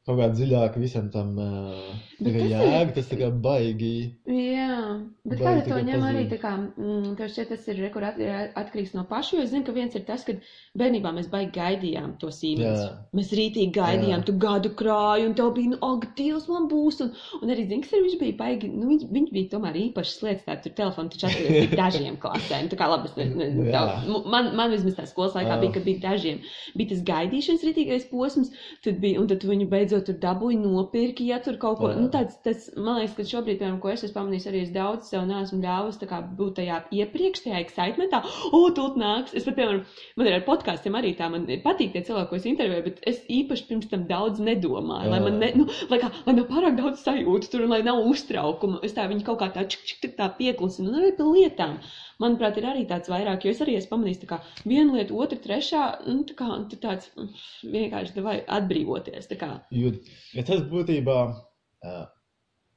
kaut 0.05 0.19
kāda 0.21 0.35
dziļāka 0.37 0.81
visam 0.83 1.07
tam 1.13 1.31
uh, 1.41 1.95
kā 2.21 2.33
jēga, 2.35 2.93
tas 2.97 3.07
tā 3.09 3.17
kā 3.21 3.31
baigi. 3.45 3.93
Jā, 4.29 4.77
bet 5.25 5.41
Vai 5.41 5.55
kā 5.61 5.65
to 5.69 5.79
ņem 5.81 6.03
arī 6.05 6.25
pazūd? 6.27 6.33
tā 6.35 6.39
kā, 6.43 6.53
mm, 6.61 7.15
tev 7.19 7.31
šķiet, 7.33 7.49
tas 7.55 7.69
ir 7.73 7.81
rekur 7.87 8.05
at, 8.11 8.21
atkarīgs 8.61 8.93
no 8.99 9.07
paša, 9.09 9.39
jo 9.39 9.45
es 9.47 9.53
zinu, 9.55 9.65
ka 9.65 9.73
viens 9.77 9.97
ir 9.97 10.05
tas, 10.09 10.27
ka 10.29 10.37
bērnībā 10.77 11.13
mēs 11.17 11.31
baigi 11.33 11.55
gaidījām 11.57 12.17
to. 12.21 12.29
Jā. 12.45 12.75
Mēs 13.17 13.31
rītīgi 13.37 13.73
gaidījām, 13.77 14.21
Jā. 14.21 14.27
tu 14.29 14.35
gadu 14.43 14.71
krāju, 14.77 15.29
un 15.31 15.35
tev 15.39 15.53
bija, 15.57 15.73
nu, 15.73 15.79
ak, 15.87 16.07
Dievs, 16.19 16.49
man 16.51 16.67
būs, 16.71 17.01
un, 17.05 17.13
un 17.41 17.53
arī 17.55 17.65
zini, 17.71 17.87
ir, 17.87 18.03
viņš 18.05 18.17
bija 18.21 18.37
baigi, 18.39 18.69
nu, 18.73 18.89
viņš, 18.91 19.05
viņš 19.15 19.33
bija 19.35 19.51
tomēr 19.55 19.79
īpašs 19.87 20.15
slēdz, 20.21 20.45
tā 20.49 20.57
tur 20.65 20.75
telefonu 20.81 21.13
taču 21.15 21.29
atceries 21.31 21.65
tik 21.65 21.77
dažiem 21.79 22.19
klasēm, 22.21 22.69
tā 22.73 22.79
kā 22.81 22.89
labi, 22.91 23.09
es 23.11 23.17
ne, 23.21 23.29
ne, 23.39 23.49
Jā. 23.71 23.73
tā, 23.73 23.83
mu- 24.11 24.25
man, 24.35 24.51
man 24.59 24.75
vismaz 24.75 24.99
tā 24.99 25.07
skolas 25.09 25.37
laikā 25.39 25.55
Jā. 25.55 25.61
bija, 25.63 25.75
kad 25.79 25.87
bija 25.89 26.03
dažiem, 26.09 26.43
bija 26.77 26.93
tas 26.93 27.05
gaidīšanas 27.13 27.67
rītīgais 27.71 28.09
posms, 28.11 28.53
tad 28.85 29.01
bija, 29.05 29.21
un 29.23 29.31
tad 29.31 29.41
tu 29.45 29.51
viņu 29.53 29.71
beidzot 29.95 30.09
tur 30.09 30.17
dabūji 30.21 30.59
nopirki, 30.61 31.27
ja 31.31 31.39
tur 31.43 31.57
kaut 31.61 31.79
ko, 31.79 31.91
Jā. 31.91 31.99
nu, 32.01 32.09
tāds, 32.13 32.37
tas, 32.45 32.67
man 32.77 32.99
liekas, 32.99 33.15
ka 33.17 33.27
šobrīd, 33.29 33.59
piemēram, 33.61 33.81
ko 33.83 33.91
es 33.93 34.05
esmu 34.05 34.17
pamanījis, 34.19 34.47
arī 34.51 34.63
es 34.65 34.73
daudz 34.75 35.11
sev 35.11 35.27
neesmu 35.29 35.61
ļāvusi 35.63 36.01
tā 36.03 36.09
kā 36.11 36.21
būt 36.39 36.57
tajā 36.59 36.81
iepriekš, 36.99 37.45
tajā 37.45 37.61
excitementā, 37.63 38.23
o, 38.51 38.63
tūt 38.75 38.99
nāks. 39.01 39.35
Es 39.35 39.47
pat, 39.47 39.59
piemēram, 39.59 39.83
man 40.19 40.31
ir 40.31 40.39
ar 40.39 40.47
podkāstiem 40.49 40.99
arī 40.99 41.15
tā, 41.19 41.31
man 41.33 41.47
patīk 41.65 41.95
tie 41.95 42.05
cilvēki, 42.07 42.31
ko 42.31 42.41
es 42.41 42.49
intervēju, 42.51 42.87
bet 42.89 43.03
es 43.11 43.21
īpaši 43.39 43.69
pirms 43.71 43.91
tam 43.93 44.07
daudz 44.11 44.43
nedomāju, 44.45 45.13
lai 45.13 45.21
man, 45.25 45.39
ne, 45.43 45.53
nu, 45.59 45.69
lai 45.93 46.01
kā, 46.03 46.11
lai 46.27 46.37
nav 46.39 46.49
pārāk 46.51 46.79
daudz 46.81 47.05
sajūtu 47.05 47.53
tur 47.53 47.67
un 47.67 47.77
lai 47.77 47.83
nav 47.87 48.03
uztraukumu. 48.05 48.83
Es 48.87 48.97
tā 48.97 49.07
viņu 49.11 49.27
kaut 49.29 49.43
kā 49.43 49.53
tā, 49.55 49.67
čik, 49.71 49.87
čik, 49.89 50.11
tā 50.19 50.31
pieklusinu, 50.39 50.91
un 50.91 51.03
arī 51.03 51.15
pie 51.19 51.29
lietām. 51.29 51.79
Manuprāt, 52.23 52.59
ir 52.61 52.69
arī 52.71 52.85
tāds 52.91 53.11
vairāk, 53.11 53.45
jo 53.45 53.55
es 53.55 53.63
arī 53.65 53.77
esmu 53.79 53.95
pamanījis, 53.95 54.23
kā 54.31 54.39
viena 54.65 54.95
lieta, 54.95 55.15
otra, 55.15 55.39
trešā, 55.47 55.83
nu, 56.07 56.23
tā 56.29 56.37
kā, 56.39 56.51
tu 56.71 56.79
tāds 56.83 57.11
mm, 57.17 57.31
vienkārši 57.75 58.25
vai 58.25 58.37
atbrīvoties. 58.59 59.31
Jo, 59.75 59.93
ja 60.37 60.47
tas 60.47 60.63
būtībā, 60.71 61.19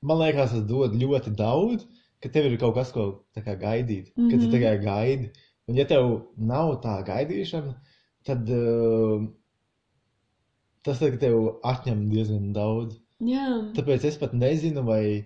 man 0.02 0.24
liekas, 0.24 0.56
tas 0.56 0.66
dod 0.70 0.98
ļoti 0.98 1.36
daudz, 1.38 1.86
ka 2.24 2.32
tev 2.34 2.50
ir 2.50 2.58
kaut 2.62 2.76
kas, 2.78 2.94
ko 2.96 3.10
kā 3.36 3.54
gaidīt, 3.60 4.14
mm 4.16 4.24
-hmm. 4.24 4.32
ka 4.32 4.38
tu 4.38 4.46
Mhm. 4.48 4.52
tikai 4.52 4.78
gaidi. 4.84 5.32
Un 5.68 5.76
ja 5.76 5.86
tev 5.86 6.32
nav 6.38 6.82
tā 6.82 7.04
gaidīšana, 7.04 7.74
tad 8.26 8.50
uh, 8.50 9.28
tas 10.88 11.00
tad, 11.00 11.20
tev 11.20 11.60
atņem 11.68 12.10
diezgan 12.12 12.54
daudz. 12.56 12.96
Jā. 13.20 13.48
Tāpēc 13.76 14.06
es 14.06 14.18
pat 14.22 14.34
nezinu, 14.34 14.84
vai. 14.88 15.26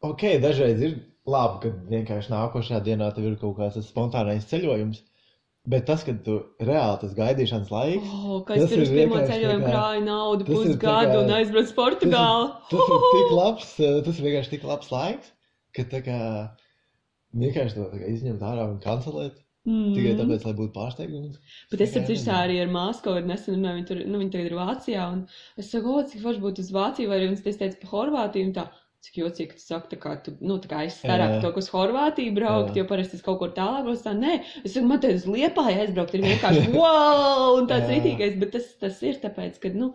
Ok, 0.00 0.22
dažreiz 0.40 0.80
ir 0.80 0.92
labi, 1.28 1.60
ka 1.64 1.70
vienkārši 1.92 2.32
nākošajā 2.32 2.80
dienā 2.88 3.10
tev 3.16 3.26
ir 3.30 3.36
kaut 3.40 3.56
kāds 3.60 3.76
tas 3.78 3.88
spontānais 3.92 4.46
ceļojums. 4.50 5.02
Bet 5.68 5.84
tas, 5.84 6.00
kad 6.06 6.22
tu 6.24 6.38
reāli 6.64 7.00
tas 7.02 7.12
gaidīšanas 7.18 7.68
laiks, 7.74 8.12
Oh, 8.24 8.38
kā 8.48 8.54
es 8.56 8.62
Tas 8.62 8.70
ceļojumu 8.72 9.18
tā 9.18 9.26
kā- 9.42 9.58
krāju 9.66 10.04
naudu 10.06 10.46
tas 10.46 10.54
pusgadu 10.54 11.18
un 11.24 11.32
aizbraucu 11.38 11.68
uz 11.68 11.74
Portugāli. 11.76 12.46
tas 12.70 12.94
ir 12.94 13.04
tik 13.18 13.34
labs, 13.36 13.74
tas 14.06 14.14
ir 14.22 14.28
vienkārši 14.28 14.50
tik 14.54 14.64
labs 14.70 14.88
laiks, 14.94 15.34
ka 15.76 15.84
tā 15.92 16.00
kā 16.06 16.20
vienkārši 17.36 17.76
to 17.76 17.84
kā 17.92 18.08
izņemt 18.14 18.40
ārā 18.48 18.64
un 18.72 18.80
kancelēt. 18.84 19.36
Mm. 19.68 19.90
Tikai 19.92 20.12
tāpēc, 20.16 20.44
lai 20.48 20.52
būtu 20.56 20.72
pārsteigums. 20.72 21.34
Bet 21.70 21.82
es 21.84 21.90
saprotu, 21.92 22.30
arī 22.32 22.54
ar 22.62 22.70
māsu 22.72 23.02
kādā 23.04 23.20
nesen 23.28 23.58
runāju, 23.58 23.76
viņa 23.82 23.88
tur, 23.90 23.98
nu, 24.08 24.20
viņa 24.22 24.32
tagad 24.32 24.46
ir 24.48 24.54
Vācijā, 24.56 25.08
es 25.60 25.68
saku, 25.74 25.92
o, 25.98 26.04
cik 26.08 26.22
forši 26.24 26.40
būtu 26.40 26.64
uz 26.64 26.70
Vāciju, 26.72 27.10
vai 27.10 27.18
arī 27.18 27.26
viņas 27.34 27.58
teica 27.60 27.76
par 27.82 27.90
Horvātiju, 27.92 28.54
tā, 28.56 28.64
Cik 28.98 29.18
jocīgi, 29.20 29.52
ka 29.52 29.58
tu 29.58 29.62
saki, 29.62 29.88
tā 29.92 29.96
kā 30.02 30.12
tu, 30.26 30.32
nu, 30.42 30.56
tā 30.58 30.68
kā 30.72 30.80
es 30.88 30.96
starāk 30.98 31.36
to, 31.42 31.52
kas 31.54 31.70
Horvātija 31.70 32.34
braukt, 32.34 32.72
jā. 32.74 32.82
jo 32.82 32.88
parasti 32.90 33.14
es 33.14 33.22
kaut 33.22 33.38
kur 33.38 33.52
tālāk 33.54 33.86
būs 33.86 34.02
tā, 34.02 34.14
nē, 34.18 34.40
es 34.64 34.74
saku, 34.74 34.88
man 34.90 34.98
te 35.04 35.12
uz 35.14 35.26
Liepāja 35.30 35.84
aizbraukt 35.84 36.16
ir 36.18 36.24
vienkārši 36.26 36.72
wow, 36.74 37.60
un 37.60 37.68
tāds 37.70 37.86
rītīgais, 37.92 38.34
bet 38.42 38.56
tas, 38.56 38.66
tas 38.82 38.98
ir 39.06 39.20
tāpēc, 39.22 39.62
ka, 39.62 39.70
nu, 39.78 39.92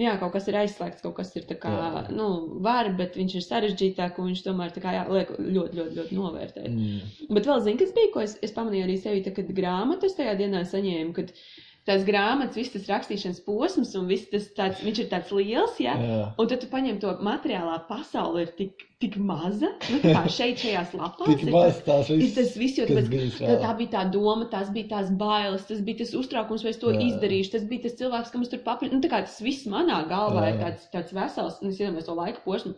jā, 0.00 0.16
kaut 0.22 0.32
kas 0.38 0.48
ir 0.48 0.56
aizslēgts, 0.62 1.04
kaut 1.04 1.18
kas 1.20 1.36
ir 1.36 1.44
tā 1.50 1.58
kā, 1.60 1.74
jā. 1.76 2.02
nu, 2.16 2.30
var, 2.64 2.88
bet 2.96 3.20
viņš 3.20 3.36
ir 3.36 3.46
sarežģītāk, 3.50 4.16
un 4.16 4.32
viņš 4.32 4.44
tomēr 4.48 4.72
tā 4.72 4.86
kā, 4.86 4.96
jā, 4.96 5.04
liek 5.12 5.36
ļoti, 5.36 5.82
ļoti, 5.82 5.96
ļoti 6.00 6.20
novērtēt. 6.22 6.72
Mm. 6.72 7.30
Bet 7.36 7.52
vēl 7.52 7.64
zini, 7.68 7.82
kas 7.84 7.92
bija, 8.00 8.14
ko 8.16 8.24
es, 8.24 8.38
es 8.48 8.56
pamanīju 8.56 8.88
arī 8.88 8.96
sevi, 9.04 9.24
tā, 9.28 9.36
kad 9.36 9.52
grāmatas 9.60 10.16
tajā 10.16 10.38
dienā 10.40 10.64
saņēmu, 10.72 11.12
kad, 11.20 11.36
uh, 11.36 11.67
tās 11.88 12.04
grāmatas, 12.06 12.56
viss 12.58 12.74
tas 12.74 12.88
rakstīšanas 12.90 13.40
posms, 13.46 13.94
un 13.98 14.10
tas 14.32 14.46
tāds, 14.56 14.82
viņš 14.84 15.00
ir 15.02 15.08
tāds 15.10 15.32
liels, 15.34 15.78
ja? 15.82 15.94
Jā. 15.98 16.20
Un 16.38 16.50
tad 16.50 16.62
tu 16.62 16.68
paņem 16.70 17.00
to 17.02 17.14
materiālā 17.24 17.78
pasauli 17.88 18.44
ir 18.44 18.52
tik, 18.58 18.84
tik 19.02 19.16
maza, 19.22 19.70
nu 19.88 20.00
tā 20.02 20.14
kā 20.16 20.24
šeit 20.38 20.62
šajās 20.64 20.96
lapās. 20.98 21.30
tik 21.30 21.52
maz 21.54 21.80
tās 21.86 22.10
viss. 22.12 22.26
Ir 22.26 22.34
tas 22.36 22.56
viss, 22.60 22.80
jo 22.80 22.88
tāpēc, 22.88 23.08
bijis, 23.12 23.38
tā, 23.40 23.54
tā 23.62 23.72
bija 23.78 23.94
tā 23.96 24.02
doma, 24.14 24.48
tās 24.52 24.72
bija 24.74 24.90
tās 24.96 25.12
bailes, 25.20 25.64
tas 25.70 25.80
bija 25.86 26.02
tas 26.02 26.12
uztraukums, 26.18 26.66
vai 26.66 26.74
es 26.74 26.82
to 26.82 26.92
jā. 26.94 27.06
izdarīšu, 27.12 27.54
tas 27.56 27.64
bija 27.70 27.86
tas 27.86 27.96
cilvēks, 28.02 28.34
kam 28.34 28.44
es 28.44 28.52
tur 28.52 28.62
papildinu. 28.66 29.00
Nu 29.00 29.06
tā 29.06 29.12
kā 29.14 29.22
tas 29.24 29.40
viss 29.44 29.68
manā 29.70 30.02
galvā 30.10 30.48
jā. 30.48 30.52
ir 30.52 30.60
tāds, 30.64 30.90
tāds 30.92 31.16
vesels, 31.16 31.62
un 31.62 31.72
es 31.72 31.80
iedomājos 31.80 32.10
to 32.10 32.18
laika 32.18 32.44
posmu. 32.44 32.76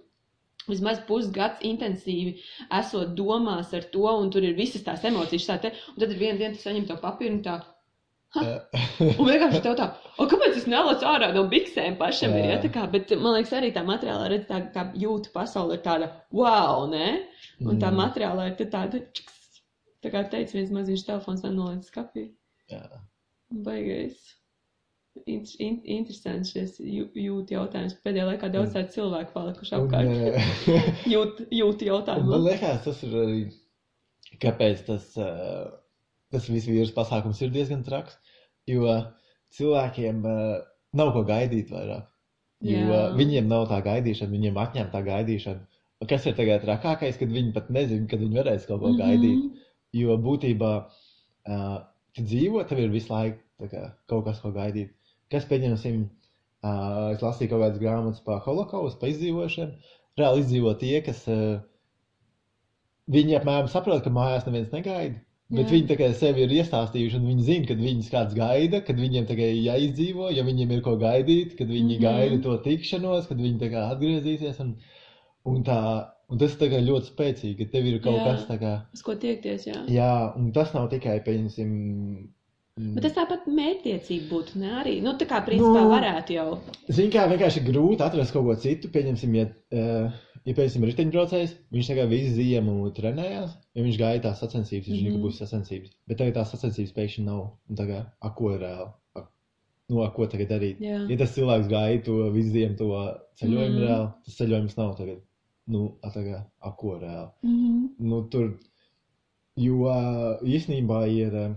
Vismaz 0.68 1.00
pusgads 1.08 1.64
intensīvi 1.66 2.36
esot 2.78 3.14
domās 3.18 3.72
ar 3.74 3.86
to, 3.94 4.04
un 4.06 4.28
tur 4.30 4.44
ir 4.44 4.58
visas 4.58 4.84
tās 4.86 5.02
emocijas. 5.08 5.48
Tā 5.48 5.56
te, 5.64 5.72
un 5.94 6.02
tad 6.02 6.12
ir 6.12 6.20
viena 6.20 6.38
diena, 6.38 6.54
tu 6.54 6.62
saņem 6.62 6.86
to 6.90 6.98
papīru, 7.00 7.38
un 7.38 7.44
tā, 7.46 7.56
un 9.18 9.26
vienkārši 9.26 9.60
tev 9.64 9.74
tā, 9.78 9.86
o, 10.14 10.26
kāpēc 10.30 10.60
es 10.60 10.66
nelacu 10.70 11.06
ārā 11.10 11.32
no 11.34 11.42
biksēm 11.50 11.96
pašam 11.98 12.36
ir, 12.38 12.44
ja, 12.52 12.58
tā 12.62 12.70
kā, 12.70 12.84
bet 12.92 13.10
man 13.18 13.34
liekas 13.34 13.56
arī 13.58 13.72
tā 13.74 13.82
materiālā 13.86 14.28
redz 14.30 14.46
tā, 14.46 14.60
tā 14.74 14.84
jūtu 15.02 15.32
pasauli 15.34 15.74
ir 15.74 15.82
tāda, 15.86 16.12
wow, 16.30 16.84
ne? 16.92 17.24
Un 17.64 17.80
tā 17.82 17.90
mm. 17.90 17.98
materiālā 17.98 18.52
ir 18.52 18.68
tāda, 18.70 19.02
čiks, 19.18 19.62
tā 20.04 20.12
kā 20.14 20.22
teica 20.30 20.56
viens 20.56 20.70
maziņš 20.76 21.06
telefons, 21.08 21.42
man 21.42 21.58
noliec 21.58 21.90
skapī. 21.90 22.28
Jā. 22.70 22.84
Baigais. 23.66 24.20
In, 25.26 25.42
in, 25.58 25.80
interesants 25.90 26.54
šis 26.54 26.78
jūtu 26.78 27.56
jautājums. 27.56 27.98
Pēdējā 28.04 28.28
laikā 28.28 28.52
daudz 28.54 28.76
tādu 28.76 28.94
cilvēku 28.94 29.34
palikuši 29.34 29.74
apkārt. 29.80 30.62
jūt, 31.16 31.42
jūt 31.50 31.82
jautājumu. 31.90 32.30
Man 32.30 32.46
liekas, 32.46 32.84
tas 32.86 33.02
ir 33.08 33.20
arī, 33.26 33.44
kāpēc 34.38 34.86
tas. 34.86 35.10
Uh 35.18 35.79
tas 36.30 36.48
viss 36.50 36.68
vīrusu 36.70 36.94
pasākums 36.96 37.40
ir 37.42 37.52
diezgan 37.54 37.82
traks, 37.86 38.18
jo 38.70 38.86
cilvēkiem 39.56 40.22
uh, 40.26 40.60
nav 40.96 41.12
ko 41.14 41.24
gaidīt 41.26 41.72
vairāk. 41.74 42.06
Jo 42.60 42.80
Jā. 42.92 43.04
viņiem 43.16 43.46
nav 43.48 43.66
tā 43.70 43.78
gaidīšana, 43.84 44.34
viņiem 44.34 44.58
atņem 44.60 44.90
tā 44.92 45.00
gaidīšana. 45.06 45.80
Kas 46.08 46.26
ir 46.28 46.36
tagad 46.36 46.62
trakākais, 46.64 47.16
kad 47.20 47.32
viņi 47.32 47.54
pat 47.56 47.70
nezina, 47.72 48.06
kad 48.08 48.20
viņi 48.20 48.36
varēs 48.36 48.66
kaut 48.68 48.82
ko 48.82 48.90
mm 48.90 48.96
-hmm. 48.96 49.04
gaidīt. 49.04 49.66
Jo 49.96 50.16
būtībā 50.20 50.72
uh, 50.84 51.78
tu 52.14 52.24
dzīvo, 52.24 52.64
tev 52.68 52.78
ir 52.78 52.92
visu 52.92 53.12
laiku 53.12 53.68
kā, 53.72 53.82
kaut 54.08 54.24
kas, 54.28 54.40
ko 54.40 54.52
gaidīt. 54.52 54.92
Kas, 55.32 55.48
pieņemsim, 55.48 56.04
uh, 56.04 57.10
es 57.14 57.24
lasīju 57.24 57.50
kaut 57.50 57.64
kādas 57.64 57.80
grāmatas 57.82 58.22
par 58.24 58.40
holokaustu, 58.44 59.00
par 59.00 59.08
izdzīvošanu. 59.08 59.96
Reāli 60.20 60.44
izdzīvo 60.44 60.74
tie, 60.78 61.00
kas 61.06 61.24
uh, 61.28 61.60
viņi 63.08 63.36
apmēram 63.40 63.68
saprot, 63.68 64.04
ka 64.04 64.10
mājās 64.14 64.46
neviens 64.46 64.72
negaida. 64.72 65.20
Bet 65.50 65.66
Jā. 65.66 65.70
viņi 65.74 65.88
tā 65.88 65.96
kā 65.98 66.08
sevi 66.14 66.44
ir 66.44 66.52
iestāstījuši, 66.60 67.18
un 67.18 67.26
viņi 67.26 67.44
zina, 67.48 67.66
kad 67.66 67.80
viņus 67.82 68.10
kāds 68.12 68.36
gaida, 68.38 68.80
kad 68.86 69.00
viņiem 69.02 69.26
tā 69.26 69.34
kā 69.34 69.48
jāizdzīvo, 69.50 70.28
ja 70.30 70.44
viņiem 70.46 70.76
ir 70.76 70.82
ko 70.86 70.94
gaidīt, 71.00 71.56
kad 71.58 71.66
viņi 71.66 71.96
mm 71.96 72.04
-hmm. 72.04 72.20
gaida 72.20 72.38
to 72.44 72.56
tikšanos, 72.66 73.26
kad 73.26 73.42
viņi 73.42 73.58
tā 73.58 73.70
kā 73.72 73.84
atgriezīsies. 73.90 74.60
Un, 74.62 74.76
un, 75.50 75.64
tā, 75.66 75.80
un 76.30 76.38
tas 76.38 76.54
ir 76.54 76.76
ļoti 76.86 77.10
spēcīgi, 77.10 77.56
ka 77.58 77.72
tev 77.72 77.86
ir 77.86 77.98
kaut 78.04 78.20
jā, 78.20 78.24
kas 78.28 78.46
tāds, 78.46 78.86
uz 78.94 79.02
ko 79.02 79.14
tiekties. 79.14 79.66
Jā. 79.66 79.82
jā, 79.90 80.12
un 80.36 80.52
tas 80.52 80.74
nav 80.74 80.86
tikai, 80.94 81.18
pieņemsim, 81.26 81.74
Mm. 82.80 82.94
Bet 82.96 83.04
tas 83.04 83.16
tāpat 83.16 83.48
mērķtiecīgi 83.50 84.26
būtu, 84.30 84.60
ne 84.62 84.70
arī. 84.80 84.94
Nu, 85.04 85.12
tā 85.20 85.26
kā 85.28 85.42
principā 85.44 85.82
nu, 85.82 85.90
varētu 85.90 86.36
jau. 86.36 86.46
Zini, 86.88 87.10
kā 87.12 87.26
vienkārši 87.28 87.64
grūti 87.66 88.04
atrast 88.06 88.32
kaut 88.32 88.46
ko 88.46 88.54
citu. 88.62 88.88
Pieņemsim, 88.94 89.34
ja, 89.36 89.48
uh, 89.74 90.14
ja 90.48 90.54
pieņemsim 90.56 90.86
riteņbraucējs, 90.88 91.52
viņš 91.74 91.90
tagad 91.92 92.10
visu 92.12 92.32
ziemu 92.36 92.76
trenējās, 92.96 93.52
ja 93.76 93.84
viņš 93.84 93.98
gaida 94.00 94.22
tās 94.28 94.40
sacensības, 94.42 94.88
viņš 94.88 95.02
mm 95.02 95.12
-hmm. 95.12 95.24
būs 95.26 95.40
sacensības. 95.42 95.92
Bet 96.08 96.20
tagad 96.20 96.38
tās 96.38 96.54
sacensības 96.54 96.94
pēkšņi 96.96 97.24
nav. 97.26 97.42
Un 97.68 97.80
tagad, 97.80 98.08
a, 98.20 98.32
ko 98.36 98.54
reāli? 98.56 98.88
A, 99.16 99.24
nu, 99.92 100.02
a, 100.04 100.08
ko 100.16 100.28
tagad 100.32 100.52
darīt? 100.54 100.80
Jā. 100.84 101.02
Ja 101.10 101.18
tas 101.20 101.34
cilvēks 101.36 101.68
gaida 101.72 102.04
to 102.08 102.16
visu 102.36 102.54
ziemu, 102.56 102.78
to 102.78 102.88
ceļojumu 103.42 103.74
mm 103.74 103.76
-hmm. 103.76 103.86
reāli, 103.86 104.08
tas 104.24 104.40
ceļojums 104.40 104.76
nav 104.80 104.96
tagad. 104.96 105.22
Nu, 105.70 105.82
a, 106.02 106.10
tagad, 106.10 106.48
a, 106.58 106.72
ko 106.72 106.96
reāli? 106.98 107.30
Mm 107.42 107.56
-hmm. 107.58 107.88
nu, 107.98 108.22
tur, 108.28 108.58
jo 109.56 109.96
īstenībā 110.42 111.06
ir. 111.08 111.56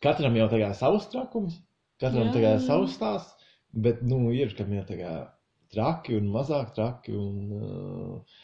Katram 0.00 0.36
jau 0.36 0.48
tagad 0.48 0.76
savs 0.76 1.08
trakums, 1.08 1.54
katram 1.98 2.28
jā, 2.28 2.32
tagad 2.32 2.60
savs 2.60 2.92
stāsts, 2.94 3.34
bet, 3.72 4.02
nu, 4.02 4.30
ir, 4.30 4.52
kam 4.54 4.72
ir 4.72 4.84
tagad 4.84 5.35
traki 5.76 6.16
un 6.18 6.32
mazāk 6.34 6.72
traki, 6.76 7.14
un 7.14 7.52
uh, 7.56 8.40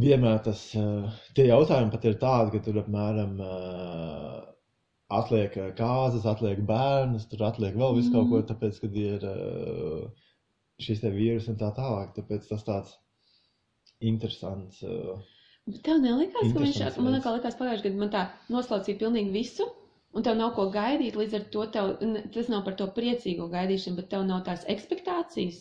vienmēr 0.00 0.40
tas, 0.46 0.62
uh, 0.78 1.10
tie 1.36 1.50
jautājumi 1.50 1.92
pat 1.94 2.06
ir 2.08 2.18
tādi, 2.22 2.54
ka 2.54 2.64
tur 2.66 2.80
apmēram 2.84 3.36
uh, 3.44 4.40
atliek 5.20 5.58
kāzas, 5.78 6.26
atliek 6.30 6.62
bērnus, 6.66 7.26
tur 7.30 7.44
atliek 7.48 7.76
vēl 7.76 7.98
visu 7.98 8.14
kaut 8.14 8.30
ko, 8.30 8.40
mm. 8.40 8.48
tāpēc, 8.52 8.80
kad 8.84 8.98
ir 9.02 9.26
uh, 9.26 10.30
šis 10.80 11.02
te 11.02 11.10
vīrus 11.12 11.50
un 11.50 11.58
tā 11.60 11.72
tālāk, 11.76 12.14
tāpēc 12.16 12.46
tas 12.52 12.64
tāds 12.66 12.96
interesants. 14.00 14.80
Uh, 14.86 15.18
Bet 15.68 15.82
tev 15.86 16.00
nelikās, 16.02 16.54
ka 16.54 16.62
viņš, 16.62 16.78
man 17.02 17.18
liekas, 17.18 17.58
pagājušajā 17.58 17.84
gadā 17.84 18.00
man 18.00 18.12
tā 18.14 18.22
noslaucīja 18.50 18.98
pilnīgi 19.02 19.34
visu 19.34 19.66
un 20.16 20.24
tev 20.26 20.38
nav 20.38 20.54
ko 20.56 20.66
gaidīt, 20.74 21.18
līdz 21.18 21.36
ar 21.38 21.44
to 21.54 21.66
tev, 21.74 21.90
tas 22.34 22.48
nav 22.50 22.64
par 22.66 22.76
to 22.78 22.88
priecīgo 22.96 23.46
gaidīšanu, 23.52 23.98
bet 24.00 24.08
tev 24.14 24.24
nav 24.26 24.42
tās 24.48 24.64
expectācijas. 24.72 25.60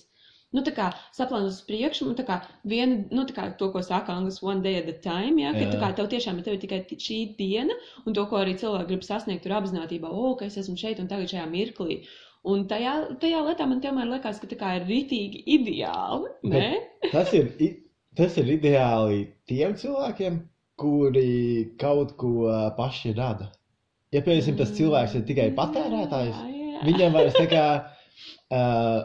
Nu, 0.56 0.64
tā 0.66 0.74
kā 0.74 0.88
saplānot 1.14 1.52
uz 1.52 1.60
priekšu, 1.68 2.08
un 2.10 2.16
tā 2.18 2.26
kā 2.26 2.40
viena, 2.68 3.04
nu, 3.14 3.26
tā 3.30 3.36
kā 3.38 3.44
to, 3.60 3.68
ko 3.74 3.84
saka 3.86 4.16
angļuiski, 4.16 4.48
one 4.50 4.64
day 4.66 4.80
at 4.80 4.90
a 4.90 4.96
time, 5.04 5.38
ja, 5.44 5.52
ka, 5.54 5.66
Jā. 5.68 5.74
tā 5.76 5.82
kā 5.84 5.90
tev 6.00 6.10
tiešām 6.14 6.40
ir 6.40 6.48
tev 6.48 6.58
tikai 6.64 6.80
šī 6.90 7.20
diena, 7.38 7.76
un 8.06 8.18
to, 8.18 8.24
ko 8.32 8.40
arī 8.42 8.56
cilvēki 8.58 8.90
grib 8.90 9.06
sasniegt, 9.06 9.44
tur 9.46 9.58
apzinātībā, 9.60 10.10
o, 10.10 10.34
ka 10.40 10.48
es 10.50 10.58
esmu 10.62 10.78
šeit 10.80 11.04
un 11.04 11.12
tagad 11.12 11.30
šajā 11.30 11.46
mirklī. 11.52 12.02
Un 12.50 12.66
tajā, 12.72 12.96
tajā 13.22 13.44
lietā 13.46 13.68
man 13.70 13.84
tomēr 13.84 14.10
liekas, 14.10 14.40
ka 14.42 14.50
tā 14.50 14.58
kā 14.58 14.74
ir 14.80 14.90
ritīgi 14.90 15.44
ideāli, 15.60 16.34
ne? 16.50 16.72
tas 17.12 17.36
ir, 17.38 17.52
tas 18.18 18.40
ir 18.42 18.54
ideāli 18.56 19.26
tiem 19.52 19.78
cilvēkiem, 19.78 20.42
kuri 20.80 21.76
kaut 21.78 22.16
ko 22.18 22.48
paši 22.78 23.14
rada 23.18 23.52
ja, 24.14 24.22
piemēram, 24.24 24.58
tas 24.60 24.74
cilvēks 24.78 25.16
ir 25.20 25.26
tikai 25.28 25.48
patērētājs, 25.58 26.42
viņam 26.88 27.16
vairs 27.16 27.38
tā 27.38 27.46
kā, 27.52 27.66
uh, 28.56 29.00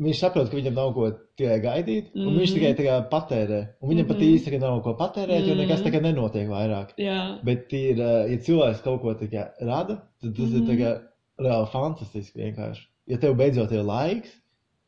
viņš 0.00 0.20
saprot, 0.22 0.48
ka 0.50 0.56
viņam 0.56 0.76
nav 0.78 0.92
ko 0.96 1.08
tikai 1.38 1.58
gaidīt, 1.62 2.10
un 2.16 2.30
mm 2.30 2.40
viņš 2.40 2.54
tikai 2.56 2.72
tā 2.78 2.86
kā 2.86 2.96
patērē. 3.12 3.60
Un 3.80 3.92
viņam 3.92 4.06
mm 4.06 4.10
pat 4.10 4.20
mhm. 4.20 4.34
īsti 4.36 4.60
nav 4.62 4.80
ko 4.86 4.94
patērēt, 4.98 5.46
jo 5.48 5.56
nekas 5.58 5.84
tā 5.84 5.92
kā 5.94 6.00
nenotiek 6.04 6.48
vairāk. 6.50 6.94
Jā. 7.00 7.20
Bet 7.46 7.72
ir, 7.76 8.00
uh, 8.00 8.24
ja 8.30 8.40
cilvēks 8.46 8.84
kaut 8.86 9.02
ko 9.04 9.14
tā 9.20 9.28
kā 9.32 9.50
rada, 9.60 10.00
tad 10.22 10.36
tas 10.36 10.48
mm 10.48 10.56
ir 10.56 10.64
mhm. 10.64 10.80
kā 10.80 11.46
reāli 11.46 11.70
fantastiski 11.74 12.44
vienkārši. 12.44 12.86
Ja 13.10 13.20
tev 13.20 13.36
beidzot 13.38 13.72
ir 13.74 13.84
laiks 13.86 14.32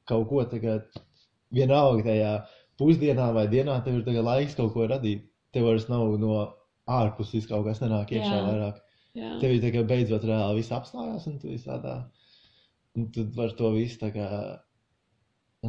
kaut 0.09 0.29
ko 0.31 0.45
tā 0.49 0.61
kā 0.63 0.79
vienalga 1.55 2.07
tajā 2.09 2.33
pusdienā 2.81 3.29
vai 3.37 3.47
dienā, 3.51 3.79
tev 3.85 4.01
ir 4.01 4.25
laiks 4.25 4.57
kaut 4.59 4.73
ko 4.75 4.89
radīt. 4.91 5.29
Tev 5.53 5.69
vairs 5.69 5.89
nav 5.91 6.17
no 6.21 6.41
ārpuses 6.89 7.47
kaut 7.49 7.67
kas 7.69 7.83
nenāk 7.83 8.15
iekšā 8.15 8.33
Jā. 8.33 8.43
vairāk. 8.49 8.83
Jā. 9.19 9.31
Tev 9.43 9.53
ir 9.53 9.85
beidzot 9.85 10.25
reāli 10.25 10.63
viss 10.63 10.73
apstājās, 10.73 11.27
un 11.29 11.39
tu 11.39 11.51
visādā, 11.53 11.99
un 12.97 13.11
tu 13.13 13.27
vari 13.37 13.57
to 13.59 13.73
visu 13.75 14.01
tā 14.01 14.09
kā 14.15 14.29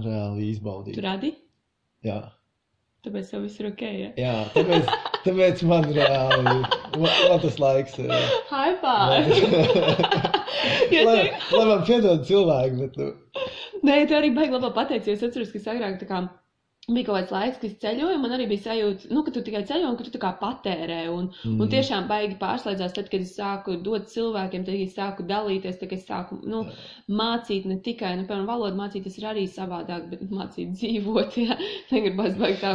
reāli 0.01 0.49
izbaudīt. 0.53 0.97
Tu 0.97 1.03
radi? 1.05 1.33
Jā. 2.05 2.21
Tāpēc 3.03 3.33
tev 3.33 3.41
viss 3.43 3.59
ir 3.59 3.67
ok, 3.67 3.81
ja? 3.83 4.09
Jā, 4.15 4.35
tāpēc, 4.53 4.91
tāpēc 5.25 5.63
man 5.67 5.89
reāli, 5.91 6.43
man, 6.45 6.61
man 7.03 7.41
tas 7.43 7.57
laiks. 7.59 7.97
High 8.47 8.77
five! 8.79 9.27
lai, 11.09 11.17
lai 11.51 11.65
man 11.67 11.83
piedod 11.83 12.23
cilvēki, 12.29 12.79
bet 12.79 12.95
tu. 12.95 13.09
Nē, 13.83 14.05
tu 14.07 14.15
arī 14.15 14.31
baigi 14.35 14.55
labā 14.55 14.71
pateici, 14.77 15.11
jo 15.11 15.17
es 15.17 15.25
atceros, 15.27 15.51
ka 15.51 15.75
agrāk 15.75 15.99
tā 15.99 16.07
kā 16.07 16.21
bija 16.91 17.05
kaut 17.07 17.15
kāds 17.15 17.31
laiks, 17.31 17.59
kad 17.61 17.69
es 17.69 17.77
ceļoju, 17.79 18.17
man 18.19 18.33
arī 18.35 18.45
bija 18.49 18.65
sajūta, 18.65 19.07
nu, 19.15 19.21
ka 19.23 19.31
tu 19.31 19.41
tikai 19.45 19.61
ceļo 19.69 19.87
un 19.87 19.95
ka 19.95 20.03
tu 20.03 20.11
tā 20.11 20.19
kā 20.19 20.33
patērē. 20.41 20.97
Un, 21.13 21.29
mm. 21.31 21.61
un 21.63 21.69
tiešām 21.71 22.09
baigi 22.09 22.35
pārslēdzās, 22.41 22.95
tad, 22.97 23.07
kad 23.11 23.23
es 23.23 23.31
sāku 23.37 23.77
dot 23.85 24.09
cilvēkiem, 24.11 24.65
tad, 24.67 24.75
es 24.75 24.97
sāku 24.97 25.23
dalīties, 25.29 25.77
tad, 25.79 25.93
es 25.95 26.03
sāku 26.09 26.41
nu, 26.43 26.65
mācīt 27.07 27.69
ne 27.69 27.77
tikai, 27.85 28.17
nu, 28.19 28.25
piemēram, 28.27 28.49
valodu 28.49 28.79
mācīties 28.81 29.15
ir 29.21 29.27
arī 29.31 29.45
savādāk, 29.47 30.09
bet 30.11 30.25
mācīt 30.27 30.73
dzīvot, 30.81 31.37
jā, 31.39 31.55
negribas 31.93 32.35
baigi 32.41 32.59
tā, 32.59 32.73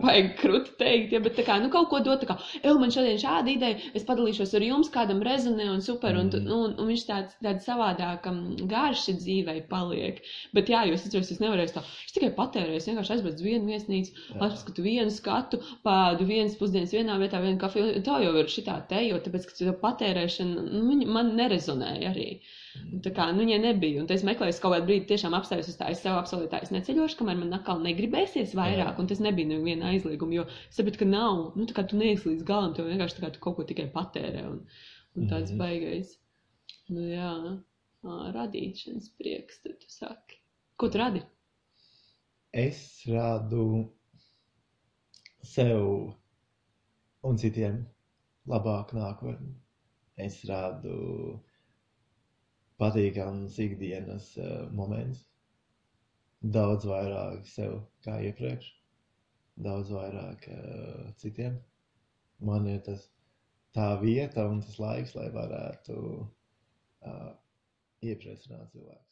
baigi 0.00 0.32
krūti 0.40 0.72
teikt, 0.80 1.12
jā, 1.12 1.20
bet 1.26 1.36
tā 1.36 1.44
kā, 1.50 1.58
nu, 1.60 1.68
kaut 1.74 1.90
ko 1.92 2.00
dot, 2.00 2.24
tā 2.24 2.30
kā, 2.32 2.38
ev, 2.62 2.80
man 2.80 2.94
šodien 2.94 3.20
šāda 3.20 3.52
ideja, 3.52 3.76
es 3.92 4.08
padalīšos 4.08 4.56
ar 4.56 4.64
jums, 4.64 4.92
kādam 4.96 5.20
rezonē 5.28 5.68
un 5.74 5.84
super, 5.84 6.16
mm. 6.16 6.40
un, 6.40 6.48
un, 6.56 6.74
un 6.80 6.92
viņš 6.94 7.04
tāds, 7.10 7.36
tāds 7.44 7.68
savādāk 7.68 8.30
garši 8.72 9.18
dzīvei 9.20 9.60
paliek. 9.68 10.24
Bet 10.56 10.72
jā, 10.72 10.86
jūs 10.88 11.04
atceros, 11.04 11.34
es 11.34 11.44
nevarēju 11.44 11.76
tā, 11.76 11.84
es 12.06 12.16
tikai 12.16 12.32
patērēju, 12.38 12.80
es 12.80 12.88
vienkārši 12.88 13.16
aizbeidzu 13.18 13.41
uz 13.42 13.48
vienu 13.48 13.68
viesnīcu, 13.72 14.14
apskatu 14.46 14.84
vienu 14.84 15.10
skatu, 15.10 15.58
pādu 15.86 16.26
vienas 16.28 16.54
pusdienas 16.60 16.94
vienā 16.94 17.18
vietā, 17.20 17.40
vienu 17.42 17.58
kafiju. 17.60 18.02
Tā 18.06 18.20
jau 18.22 18.32
ir 18.38 18.50
šitā 18.52 18.78
te, 18.90 19.00
jo 19.08 19.18
tāpēc, 19.24 19.48
ka 19.48 19.56
tā 19.58 19.74
patērēšana 19.82 20.66
nu, 20.70 20.98
man 21.10 21.34
nerezonēja 21.38 22.12
arī. 22.12 22.28
Un 22.80 23.02
tā 23.04 23.12
kā, 23.12 23.26
nu, 23.36 23.44
ja 23.50 23.58
nebija, 23.60 24.00
un 24.00 24.08
es 24.14 24.24
meklēju 24.24 24.54
kaut 24.62 24.76
kādu 24.76 24.88
brīdi, 24.88 25.08
tiešām 25.10 25.34
apstājos 25.36 25.68
uz 25.72 25.76
tā, 25.80 25.90
es 25.92 26.00
sev 26.04 26.16
apsolīju 26.16 26.52
tā, 26.54 26.62
es 26.64 26.72
neceļošu, 26.72 27.18
kamēr 27.18 27.36
man 27.42 27.58
atkal 27.58 27.82
negribēsies 27.84 28.54
vairāk, 28.56 28.94
Jā. 28.94 29.00
un 29.02 29.10
tas 29.10 29.20
nebija 29.24 29.50
neviena 29.50 29.90
aizlieguma, 29.90 30.38
jo 30.38 30.46
sapratu, 30.72 31.02
ka 31.02 31.10
nav, 31.10 31.42
nu, 31.58 31.66
tā 31.68 31.76
kā 31.76 31.84
tu 31.90 32.00
neesi 32.00 32.30
līdz 32.30 32.46
galam, 32.48 32.72
tu 32.72 32.86
vienkārši 32.86 33.18
tā 33.18 33.26
kā 33.26 33.32
tu 33.34 33.42
kaut 33.44 33.58
ko 33.58 33.66
tikai 33.68 33.90
patērē, 33.92 34.46
un, 34.54 34.62
un 35.18 35.28
tāds 35.28 35.52
mm 35.52 35.58
-hmm. 35.58 35.64
baigais. 35.66 36.16
Nu, 36.88 37.04
jā, 37.12 37.34
radīšanas 38.38 39.12
prieks, 39.18 39.60
tad 39.62 39.78
tu 39.82 39.92
saki. 39.92 40.40
Ko 40.76 40.88
tu 40.88 40.98
radi? 40.98 41.22
Es 42.52 42.78
rādu 43.08 43.62
sev 45.40 45.86
un 47.24 47.38
citiem 47.40 47.78
labāku 48.52 48.98
nākotni. 48.98 49.54
Es 50.20 50.36
rādu 50.50 50.96
patīkams 52.82 53.56
ikdienas 53.64 54.26
uh, 54.36 54.68
moments. 54.80 55.22
Daudz 56.42 56.84
vairāk 56.90 57.46
sev 57.48 57.78
kā 58.04 58.18
iepriekš, 58.28 58.68
daudz 59.68 59.94
vairāk 59.96 60.44
uh, 60.52 61.08
citiem. 61.22 61.56
Man 62.50 62.68
ir 62.68 62.82
tas 62.84 63.06
tā 63.72 63.94
vieta 64.02 64.44
un 64.50 64.60
tas 64.60 64.76
laiks, 64.82 65.16
lai 65.16 65.30
varētu 65.32 65.96
uh, 66.20 67.32
iepriecināt 68.04 68.76
cilvēku. 68.76 69.11